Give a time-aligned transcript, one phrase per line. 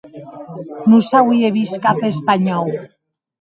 [0.89, 2.67] Non s'auie vist cap espanhòu.